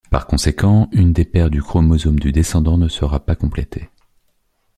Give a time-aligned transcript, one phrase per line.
[0.09, 3.91] Par conséquent, une des paires de chromosomes du descendant ne sera pas complétée.